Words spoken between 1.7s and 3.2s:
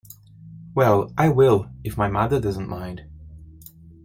if mother doesn't mind.